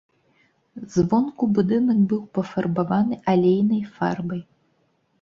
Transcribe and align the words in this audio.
Звонку 0.95 1.43
будынак 1.59 2.01
быў 2.15 2.21
пафарбаваны 2.39 3.23
алейнай 3.37 3.89
фарбай. 4.03 4.47